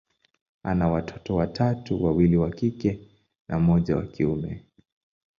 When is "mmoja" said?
3.59-3.95